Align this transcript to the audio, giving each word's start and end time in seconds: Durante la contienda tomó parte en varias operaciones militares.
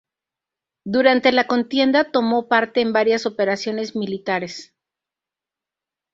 Durante 0.83 1.31
la 1.31 1.45
contienda 1.45 2.09
tomó 2.09 2.47
parte 2.47 2.81
en 2.81 2.91
varias 2.91 3.27
operaciones 3.27 3.95
militares. 3.95 4.73